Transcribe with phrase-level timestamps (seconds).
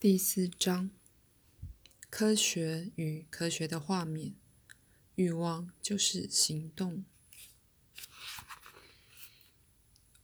[0.00, 0.90] 第四章：
[2.08, 4.36] 科学与科学的画面。
[5.16, 7.04] 欲望就是行动。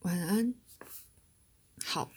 [0.03, 0.55] 晚安。
[1.83, 2.13] 好，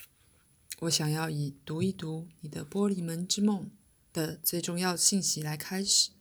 [0.81, 3.71] 我想要以读一读你的玻璃门之梦
[4.13, 6.11] 的最重要信息来开始，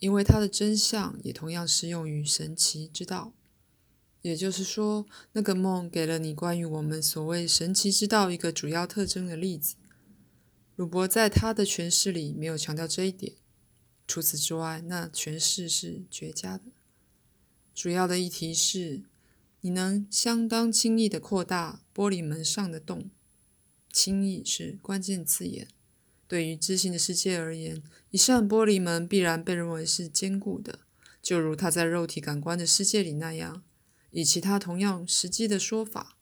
[0.00, 3.32] 因为它的真相也同样适用于神奇之道。
[4.22, 9.76] 也就是说，那个梦给了你关于我们所谓神奇之道一个主要特征的例子。
[10.80, 13.34] 鲁伯在他的诠释里没有强调这一点。
[14.06, 16.72] 除此之外，那诠释是绝佳的。
[17.74, 19.02] 主要的议题是，
[19.60, 23.10] 你能相当轻易地扩大玻璃门上的洞。
[23.92, 25.68] 轻易是关键字眼。
[26.26, 30.78] 对于知性的世界而言，一扇玻璃门必然被认为是坚固的，
[31.20, 33.62] 就如它在肉体感官的世界里那样。
[34.12, 36.16] 以其他同样实际的说法，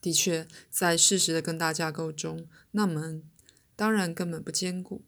[0.00, 3.22] 的确，在事实的更大架构中，那门。
[3.80, 5.06] 当然根本不坚固，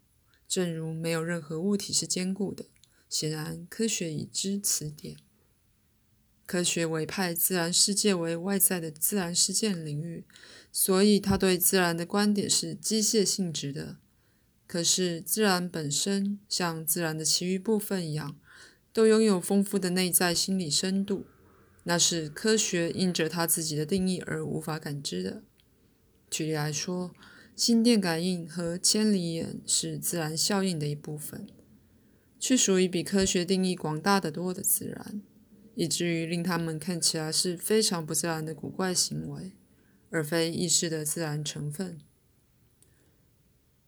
[0.49, 2.65] 正如没有任何物体是坚固的。
[3.07, 5.19] 显然，科学已知此点。
[6.47, 10.25] 科学委派自然世界为外在的自然事件领域，
[10.73, 13.99] 所以他对自然的观点是机械性质的。
[14.67, 18.39] 可是，自然本身像自然的其余部分一样，
[18.95, 21.27] 都拥有丰富的内在心理深度，
[21.83, 25.43] 那是科学因着它自己的定义而无法感知的。
[26.31, 27.13] 举例来说。
[27.55, 31.47] 心电感应和千里眼是自然效应的一部分，
[32.41, 35.23] 却属于比科学定义广大的多的自然，
[35.75, 39.53] 以至于令他们看起来是非常不自然的古怪行为，
[40.11, 42.01] 而非意识的自然成分。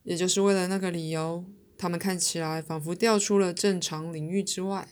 [0.03, 1.45] 也就是为了那个理由，
[1.79, 4.91] 他们看起来仿佛掉出了正常领域之外。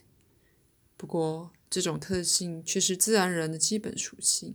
[0.96, 4.54] 不过，这种特性却是自然人的基本属性，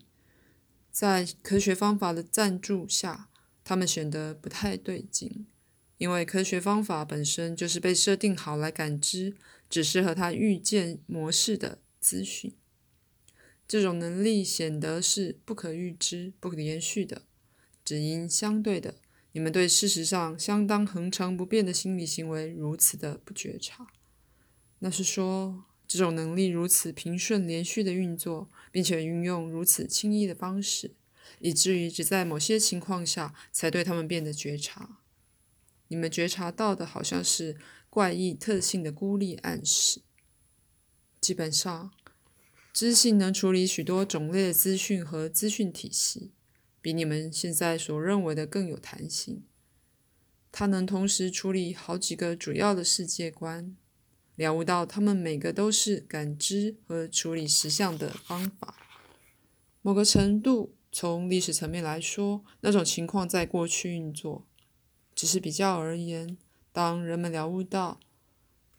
[0.92, 3.30] 在科学方法的赞助下。
[3.68, 5.46] 他们显得不太对劲，
[5.98, 9.36] 因为科学方法本身就是被设定好来感知
[9.70, 12.54] 只适合它预见模式的资讯。
[13.68, 17.24] 这种能力显得是不可预知、不可连续的，
[17.84, 18.96] 只因相对的，
[19.34, 23.88] 你们对事实上相当恒常不变的心理行为如此的不觉察。
[24.80, 30.96] 那是说，这种能力如此平顺连续的运作，并且运用如此轻易的方式。
[31.40, 35.00] 以至于只在某些情况下才对他们变得觉察。
[35.90, 37.58] 你们觉察到的好像是
[37.90, 40.02] 怪异特性的孤立暗示。
[41.22, 41.92] 基本上，
[42.74, 46.32] 知性能处理许多种类的资讯和资讯体系，
[46.82, 49.44] 比你们现在所认为的更有弹性。
[50.52, 53.76] 它能同时处理好几个主要的世界观，
[54.36, 58.76] 了悟到它们每个都是感知和处理实相的方法。
[59.82, 60.77] 某个程度。
[61.00, 64.48] 从历史层面来说，那种情况在过去运作。
[65.14, 66.40] 只是比较而言，
[66.72, 68.00] 当人们了悟到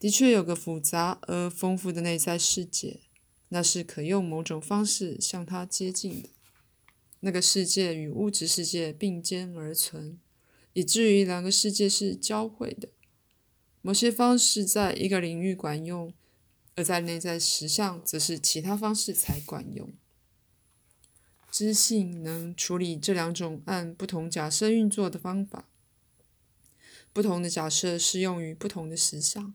[0.01, 3.03] 的确有个复杂而丰富的内在世界，
[3.51, 6.31] 那是可用某种方式向它接近的。
[7.21, 10.19] 那个世界与物质世界并肩而存，
[10.73, 12.89] 以至于两个世界是交汇的。
[13.81, 16.13] 某些方式在一个领域管用，
[16.75, 19.93] 而在内在实相则是其他方式才管用。
[21.51, 25.69] 知性能处理这两种按不同假设运作的方法。
[27.13, 29.55] 不同的假设适用于不同的实相。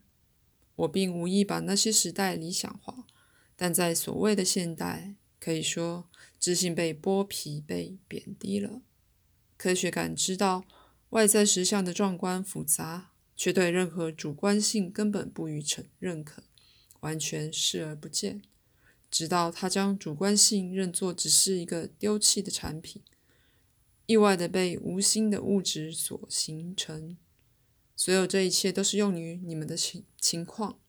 [0.76, 3.06] 我并无意把那些时代理想化，
[3.56, 6.09] 但在所谓的现代，可以说
[6.40, 8.81] 知性被剥皮、被贬低了。
[9.56, 10.66] 科学感知到
[11.12, 16.42] 外在实相的壮观复杂，却对任何主观性根本不予承认可，
[17.02, 18.42] 完全视而不见。
[19.13, 23.03] 直到他将主观性认作只是一个丢弃的产品，
[24.07, 27.16] 意外的被无心的物质所形成。
[27.96, 30.79] 所有这一切都是用于你们的情情况，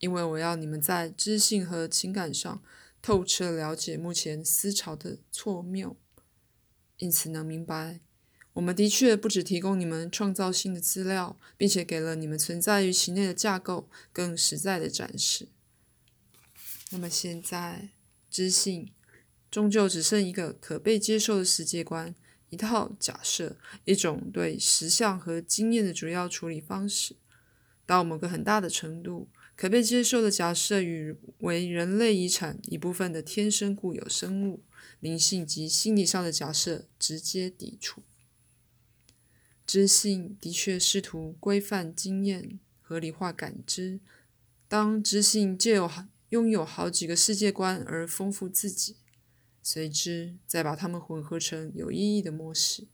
[0.00, 2.60] 因为我要你们在知性和情感上
[3.00, 5.96] 透彻了解目前思潮的错谬，
[6.96, 8.00] 因此能明白，
[8.54, 15.50] 我们的确不只提供你们创造性的资料，并且给了你们存在于其内的架构更实在的展示。
[16.90, 17.90] 那么现在，
[18.30, 18.92] 知性
[19.50, 22.14] 终究只剩一个可被接受的世界观，
[22.50, 27.16] 一套假设，一种对实相和经验的主要处理方式。
[27.84, 34.62] 到某个很大的程度，可被接受的假设与为人类遗产一部分的天生固有生物
[35.00, 38.02] 灵性及心理上的假设直接抵触。
[39.66, 43.98] 知性的确试图规范经验、合理化感知。
[44.68, 45.88] 当知性借有
[46.30, 48.96] 拥有好几个世界观而丰富自己，
[49.62, 52.88] 随之再把它们混合成有意义的模式，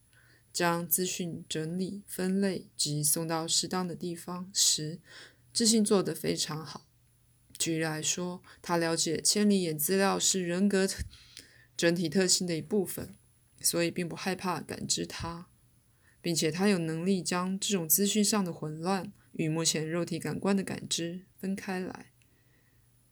[0.53, 5.01] 将资讯整理、分类及送到适当的地方时，
[5.53, 6.87] 自信做得非常好。
[7.59, 10.87] 举例来说，他了解千里眼资料是人格
[11.77, 13.15] 整体特性的一部分，
[13.61, 15.49] 所以并不害怕感知它，
[16.21, 22.12] 并且他有能力将这种资讯上的混乱与目前肉体感官的感知分开来。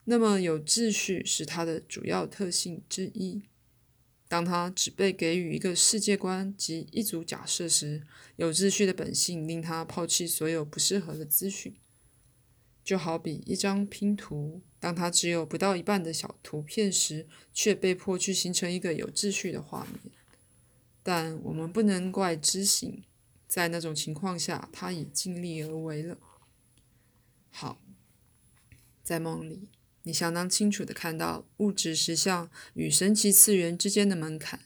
[0.05, 3.43] 那么，有秩序是它的主要特性之一。
[4.27, 8.01] 当它只被给予一个世界观及一组假设时，
[8.37, 11.75] 有秩序的本性令它抛弃所有不适合的资讯。
[12.83, 20.13] 就好比一张拼图，当它只有不到一半的小图片时，却被迫去形成一个有秩序的画面。
[21.03, 23.03] 但我们不能怪知行，
[23.47, 26.17] 在那种情况下，他已尽力而为了。
[27.49, 27.81] 好，
[29.03, 29.67] 在梦里。
[30.03, 34.61] 你相当清楚地看到物质实相与神奇次元之间的门槛。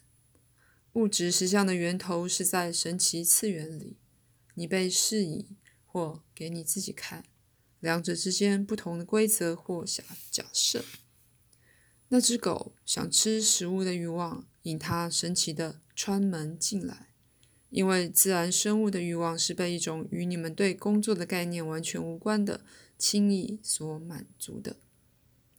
[0.94, 3.98] 物质实相的源头是在神奇次元里，
[4.54, 5.48] 你被示意
[5.86, 7.26] 或给你自己看，
[7.82, 10.86] 两者之间不同的规则或假假设。
[12.10, 17.10] 那只狗想吃食物的欲望引它神奇的穿门进来，
[17.70, 22.64] 因为自然生物的欲望是被一种与你们对工作的概念完全无关的
[22.98, 24.78] 轻易所满足的。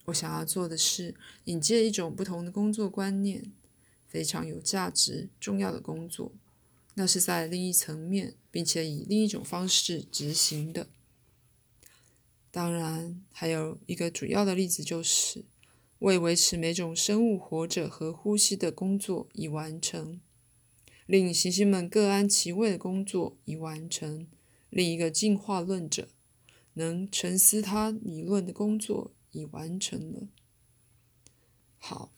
[0.07, 1.15] 我想要做的是
[1.45, 3.53] 引介一种不同的工作观念，
[4.07, 6.33] 非常有价值、重要的工作。
[6.95, 10.89] 那是在另一层面，并且以另一种方式执行的。
[12.51, 15.45] 当然，还有一个主要的例子，就是
[15.99, 20.21] 为维持每种生物活着和呼吸的工作已完成，
[21.07, 24.29] 令行星们各安其位的工作已完成。
[24.71, 26.09] 另一个进化论者
[26.75, 29.13] 能沉思他理论的工作。
[29.37, 30.29] 已完成了。
[31.79, 32.13] 好，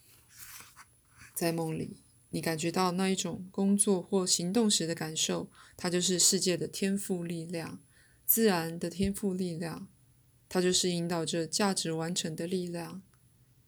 [1.35, 1.99] 在梦里，
[2.31, 7.81] 你感觉到那一种工作或行动时的感受，它就是世界的天赋力量，
[8.25, 9.89] 自然的天赋力量，
[10.49, 13.03] 它就是引导着价值完成的力量。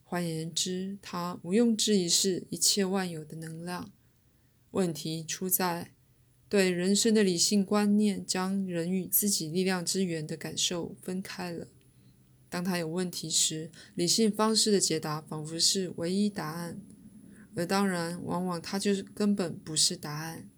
[0.04, 3.92] 换言之，它毋庸置疑是一切万有的能量。
[4.72, 5.92] 问题出在
[6.48, 11.68] 对人生的理性观念，将人与自己力量之源的感受分开了。
[12.50, 16.80] 当他有问题时，理性方式的解答仿佛是唯一答案，
[17.54, 20.50] 而当然，往往它就是根本不是答案。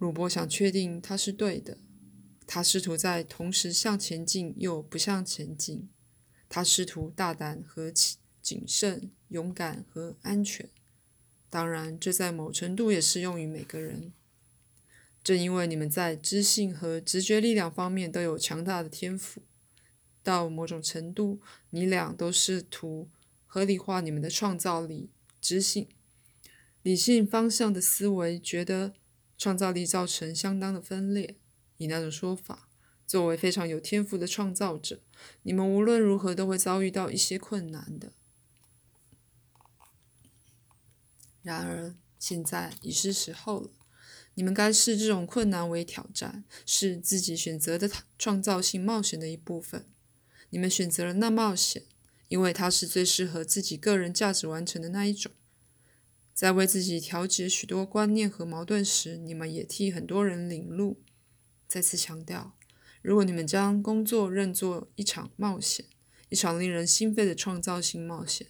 [0.00, 1.78] 鲁伯想确定他是对的，
[2.46, 5.88] 他试图在同时向前进又不向前进，
[6.48, 7.92] 他试图大胆和
[8.42, 10.68] 谨慎、勇敢和安全。
[11.48, 14.12] 当然，这在某程度也适用于每个人。
[15.22, 19.42] 正因为你们在知性和直觉力量方面都有强大的天赋。
[20.28, 21.40] 到某种程度，
[21.70, 23.08] 你俩都试图
[23.46, 25.08] 合理化你们的创造力、
[25.40, 25.88] 知性、
[26.82, 28.92] 理性方向的思维，觉得
[29.38, 31.36] 创造力造成相当的分裂。
[31.78, 32.68] 以那种说法，
[33.06, 35.00] 作为非常有天赋的创造者，
[35.44, 38.12] 你们无论如何都会遭遇到一些困难的。
[41.40, 43.70] 然而，现在已是时候了，
[44.34, 49.86] 你们该视这种困难为挑战，是自己选择的创造性冒险的一部分。
[50.50, 51.84] 你们选择了那冒险，
[52.28, 55.32] 因为它是最适合自己个人价值完成的那一种。
[56.32, 61.02] 在为自己调节许多观念和矛盾时，你们也替很多人领路。
[61.66, 62.56] 再次强调，
[63.02, 65.86] 如果你们将工作认作一场冒险，
[66.28, 68.46] 一场令人兴奋的创造性冒险，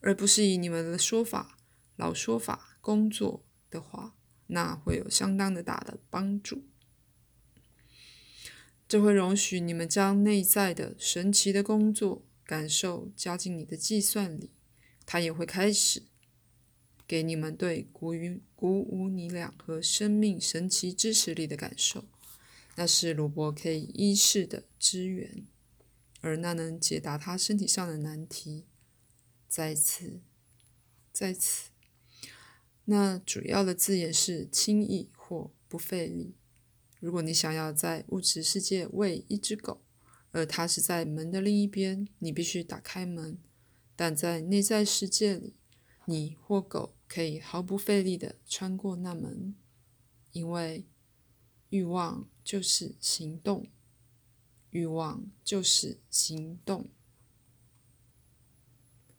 [0.00, 1.58] 而不是以你们的说法、
[1.96, 6.64] 老说法工作的话，那会有相当的大的帮助。
[8.88, 14.50] 这会容许你们将内在的神奇的工作感受加进你的计算里，
[15.04, 16.04] 它也会开始
[17.06, 22.04] 给你们对鼓舞鼓舞你俩和生命神奇支持力的感受。
[22.76, 25.44] 那是鲁伯可以依视的支援，
[26.20, 28.66] 而那能解答他身体上的难题。
[29.48, 30.20] 再次，
[31.12, 31.70] 在此，
[32.84, 36.34] 那主要的字眼是轻易或不费力。
[36.98, 39.82] 如果你想要在物质世界喂一只狗，
[40.32, 43.36] 而它是在门的另一边，你必须打开门；
[43.94, 45.54] 但在内在世界里，
[46.06, 49.54] 你或狗可以毫不费力地穿过那门，
[50.32, 50.86] 因为
[51.68, 53.66] 欲望就是行动，
[54.70, 56.88] 欲望就是行动。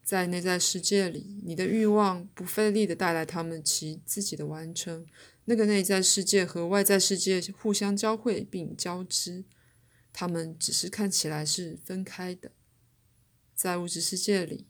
[0.04, 5.06] 在内在世界里，你的欲望不费力地带来他们其自己的完成。
[5.50, 9.46] 那个内在世界和外在世界互相交汇并交织，
[10.12, 12.52] 它们只是看起来是分开的。
[13.56, 14.68] 在物质世界里，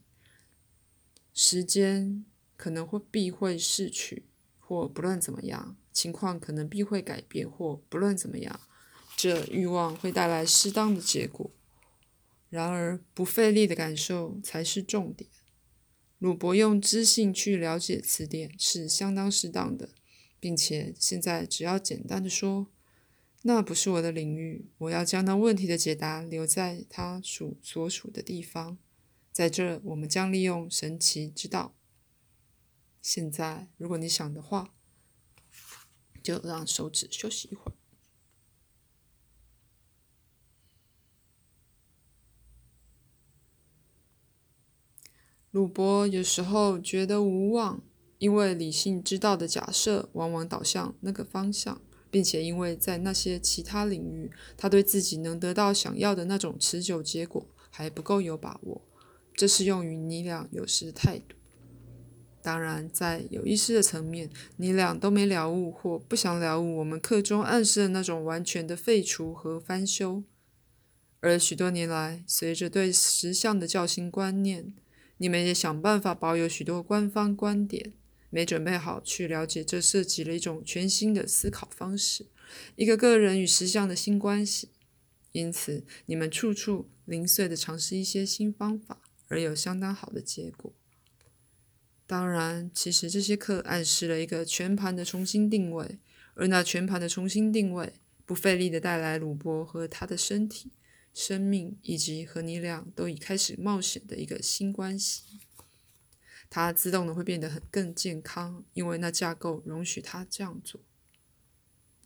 [1.34, 2.24] 时间
[2.56, 4.28] 可能会必会逝去，
[4.60, 8.60] 或不论怎么样，情况可能必会改变，或不论怎么样，
[9.16, 11.50] 这欲望会带来适当的结果。
[12.48, 15.28] 然而，不费力的感受才是重点。
[16.18, 19.90] 鲁伯用知性去了解词典是相当适当的，
[20.40, 22.68] 并且现在只要简单的说
[23.42, 28.78] ：“那不是我的领域，我要将那问题的解答留在他属所属的地方。”
[29.30, 31.74] 在这，我们将利用神奇之道。
[33.00, 34.74] 现在，如果你想的话，
[36.22, 37.74] 就让手指休息一会儿。
[45.52, 47.82] 鲁伯有时候觉得无望，
[48.18, 58.82] 因为理性知道的假设往往导向那个方向，并且因为在那些其他领域，他对自己能得到想要的那种持久结果还不够有把握。
[59.34, 61.36] 这是用于你俩有时态度。
[62.42, 70.24] 当然，在有意识的层面，你俩都没了悟或不想了悟我们课中暗示的那种完全的废除和翻修。
[71.20, 74.72] 而许多年来，随着对实相的较新观念，
[75.18, 77.92] 你们也想办法保有许多官方观点，
[78.30, 82.26] 没准备好去了解这涉及了一种全新的思考方式，
[82.76, 84.70] 一个个人与实相的新关系。
[85.32, 90.74] 因此，你们处处零碎的尝试一些新方法，而有相当好的结果。
[92.06, 95.98] 当然，其实这些课暗示了一个全盘的重新定位，
[96.34, 97.92] 而那全盘的重新定位
[98.24, 100.72] 不费力的带来鲁伯和他的身体。
[101.14, 105.40] 生命以及和你俩都已开始冒险的一个新关系，
[106.50, 110.80] 它自动的会变得很更健康，因为那架构容许它这样做。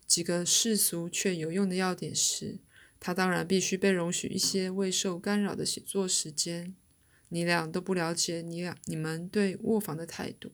[0.07, 2.59] 几个世俗却有用的要点是，
[3.01, 6.75] 它当然必须被容许一些未受干扰的写作时间。
[7.29, 10.53] 你俩都不了解你俩你们对卧房的态度，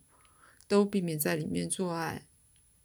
[0.67, 2.27] 都避免在里面做爱。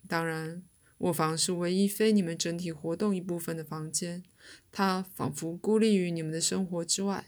[0.08, 0.64] 当然。
[1.00, 4.24] 卧房是唯一非你们整体活动一部分的房间，
[4.72, 7.28] 它仿佛孤立于你们的生活之外。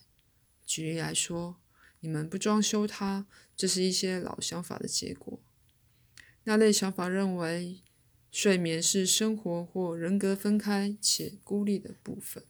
[0.65, 1.58] 举例来说，
[2.00, 3.25] 你们不装修它，
[3.56, 5.40] 这是一些老想法的结果。
[6.44, 7.82] 那类想法认为，
[8.32, 12.44] 睡眠是生活或人格分开且孤立的部分。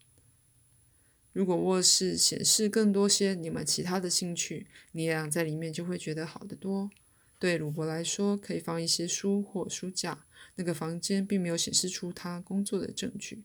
[1.32, 6.90] 如果卧室显示更多些你们其他的兴趣，你俩在里面就会觉得好得多。
[7.38, 10.26] 对鲁伯来说，可以放一些书或书架。
[10.56, 13.44] 那个房间并没有显示出他工作的证据，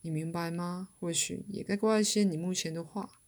[0.00, 0.88] 你明白吗？
[0.98, 3.20] 或许也该挂一些你目前的画。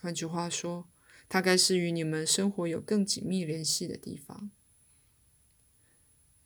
[0.00, 0.88] 换句话说，
[1.32, 4.50] 它该是与你们生活有更紧密联系的地方。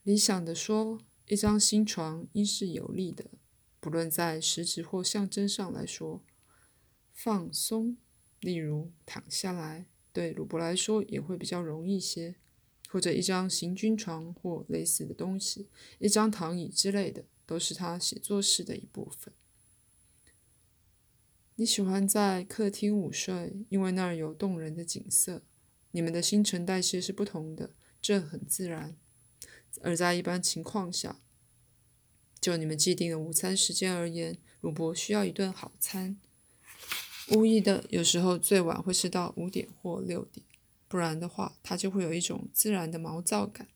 [0.05, 3.33] 理想的说，一张新床应是有利的，
[3.81, 6.23] 不论在实质或象征上来说。
[7.13, 7.97] 放松，
[8.39, 12.37] 例如躺下来，对鲁伯来说也会比较容易些。
[12.89, 19.35] 或者一张行军床或类似的东西，一张躺椅之类的，都是他写作室的一部分。
[21.59, 25.43] 你喜欢在客厅午睡，因为那儿有动人的景色。
[25.93, 27.71] 你们的新陈代谢是不同的，
[28.03, 28.95] 这很自然。
[29.81, 31.19] 而在一般情况下，
[32.39, 36.19] 就你们既定的午餐时间而言，鲁伯需要一顿好餐。
[37.31, 40.45] 无意的，有时候最晚会吃到五点或六点。
[40.87, 43.69] 不然的话，他就会有一种自然的毛躁感。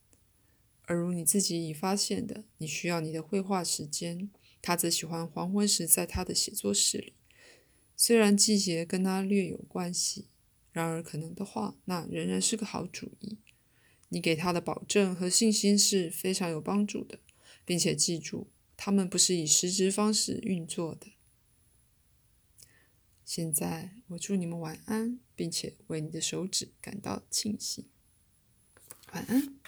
[0.83, 4.29] 而如你自己已发现的，你需要你的绘画时间，
[4.61, 7.15] 他则喜欢黄昏时在他的写作室里。
[8.03, 10.25] 虽然季节跟他略有关系，
[10.71, 13.37] 然而可能的话，那仍然是个好主意。
[14.09, 17.19] 你给他的保证和信心是非常有帮助的，
[17.63, 21.11] 并且记住，他们不是以实质方式运作的。
[23.23, 27.85] 现在，我祝你们晚安，并且为你的手指感到庆幸。
[29.13, 29.60] 晚安。